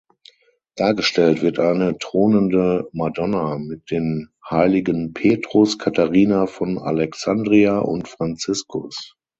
[0.77, 9.15] Dargestellt wird eine thronende Madonna mit den Heiligen Petrus, Katharina von Alexandria und Franziskus.